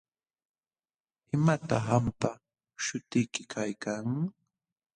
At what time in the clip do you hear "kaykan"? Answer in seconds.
3.51-4.07